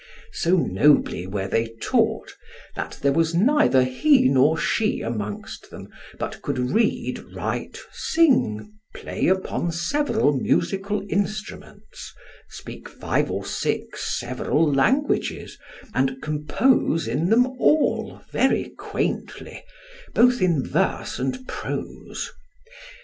[0.33, 2.35] So nobly were they taught,
[2.75, 9.27] that there was neither he nor she amongst them but could read, write, sing, play
[9.27, 12.15] upon several musical instruments,
[12.49, 15.59] speak five or six several languages,
[15.93, 19.63] and compose in them all very quaintly,
[20.15, 22.31] both in verse and prose.